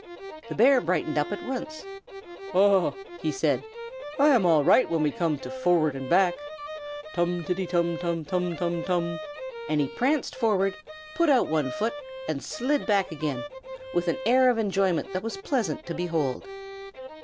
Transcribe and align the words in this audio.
The 0.49 0.55
bear 0.55 0.81
brightened 0.81 1.19
up 1.19 1.31
at 1.31 1.45
once. 1.45 1.85
"Ah!" 2.55 2.93
he 3.21 3.31
said, 3.31 3.63
"I 4.17 4.29
am 4.29 4.47
all 4.47 4.63
right 4.63 4.89
when 4.89 5.03
we 5.03 5.11
come 5.11 5.37
to 5.37 5.51
forward 5.51 5.93
and 5.95 6.09
back. 6.09 6.33
Tum 7.13 7.43
tiddy 7.43 7.67
tum 7.67 7.99
tum, 7.99 8.25
tum 8.25 8.57
tum 8.57 8.81
tum!" 8.81 9.19
and 9.69 9.79
he 9.79 9.85
pranced 9.89 10.35
forward, 10.35 10.73
put 11.15 11.29
out 11.29 11.49
one 11.49 11.69
foot, 11.69 11.93
and 12.27 12.43
slid 12.43 12.87
back 12.87 13.11
again, 13.11 13.43
with 13.93 14.07
an 14.07 14.17
air 14.25 14.49
of 14.49 14.57
enjoyment 14.57 15.13
that 15.13 15.21
was 15.21 15.37
pleasant 15.37 15.85
to 15.85 15.93
behold. 15.93 16.47